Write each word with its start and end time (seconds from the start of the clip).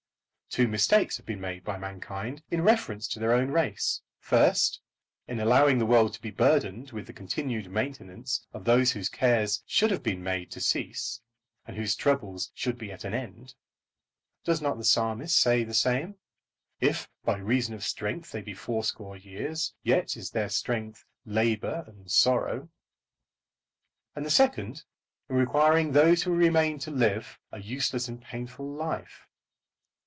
Two 0.49 0.67
mistakes 0.67 1.15
have 1.15 1.25
been 1.25 1.39
made 1.39 1.63
by 1.63 1.77
mankind 1.77 2.43
in 2.51 2.61
reference 2.61 3.07
to 3.07 3.19
their 3.19 3.31
own 3.31 3.51
race, 3.51 4.01
first, 4.19 4.81
in 5.25 5.39
allowing 5.39 5.77
the 5.77 5.85
world 5.85 6.13
to 6.13 6.21
be 6.21 6.29
burdened 6.29 6.91
with 6.91 7.07
the 7.07 7.13
continued 7.13 7.71
maintenance 7.71 8.45
of 8.51 8.65
those 8.65 8.91
whose 8.91 9.07
cares 9.07 9.63
should 9.65 9.91
have 9.91 10.03
been 10.03 10.21
made 10.21 10.51
to 10.51 10.59
cease, 10.59 11.21
and 11.65 11.77
whose 11.77 11.95
troubles 11.95 12.51
should 12.53 12.77
be 12.77 12.91
at 12.91 13.05
an 13.05 13.13
end. 13.13 13.55
Does 14.43 14.61
not 14.61 14.77
the 14.77 14.83
Psalmist 14.83 15.33
say 15.39 15.63
the 15.63 15.73
same? 15.73 16.15
"If 16.81 17.09
by 17.23 17.37
reason 17.37 17.73
of 17.73 17.85
strength 17.85 18.33
they 18.33 18.41
be 18.41 18.53
fourscore 18.53 19.15
years, 19.15 19.73
yet 19.83 20.17
is 20.17 20.31
their 20.31 20.49
strength 20.49 21.05
labour 21.23 21.85
and 21.87 22.11
sorrow." 22.11 22.67
And 24.17 24.25
the 24.25 24.29
second, 24.29 24.83
in 25.29 25.37
requiring 25.37 25.93
those 25.93 26.23
who 26.23 26.33
remain 26.35 26.77
to 26.79 26.91
live 26.91 27.39
a 27.53 27.61
useless 27.61 28.09
and 28.09 28.21
painful 28.21 28.69
life. 28.69 29.29